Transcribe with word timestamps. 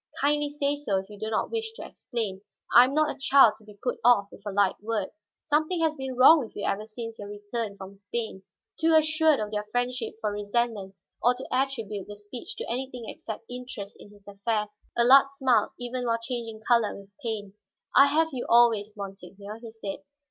"Kindly 0.19 0.49
say 0.49 0.75
so 0.75 0.97
if 0.97 1.11
you 1.11 1.19
do 1.19 1.29
not 1.29 1.51
wish 1.51 1.73
to 1.73 1.85
explain; 1.85 2.41
I 2.75 2.85
am 2.85 2.95
not 2.95 3.15
a 3.15 3.19
child 3.19 3.53
to 3.59 3.63
be 3.63 3.77
put 3.83 3.99
off 4.03 4.29
with 4.31 4.41
a 4.47 4.51
light 4.51 4.81
word. 4.81 5.09
Something 5.41 5.79
has 5.81 5.95
been 5.95 6.15
wrong 6.15 6.39
with 6.39 6.55
you 6.55 6.65
ever 6.65 6.87
since 6.87 7.19
your 7.19 7.27
return 7.27 7.77
from 7.77 7.93
Spain." 7.95 8.41
Too 8.79 8.95
assured 8.95 9.39
of 9.39 9.51
their 9.51 9.67
friendship 9.71 10.15
for 10.19 10.31
resentment 10.31 10.95
or 11.21 11.35
to 11.35 11.47
attribute 11.53 12.07
the 12.07 12.15
speech 12.17 12.55
to 12.55 12.67
anything 12.67 13.03
except 13.07 13.43
interest 13.47 13.95
in 13.99 14.09
his 14.11 14.27
affairs, 14.27 14.69
Allard 14.97 15.29
smiled 15.33 15.69
even 15.79 16.07
while 16.07 16.17
changing 16.19 16.61
color 16.67 16.97
with 16.99 17.11
pain. 17.21 17.53
"I 17.95 18.07
have 18.07 18.29
you 18.31 18.47
always, 18.49 18.95
monseigneur," 18.97 19.59
he 19.59 19.69
said. 19.69 19.99